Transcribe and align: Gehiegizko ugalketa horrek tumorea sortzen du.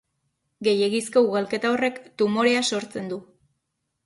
Gehiegizko 0.67 1.23
ugalketa 1.27 1.73
horrek 1.75 2.01
tumorea 2.23 2.65
sortzen 2.71 3.13
du. 3.15 3.21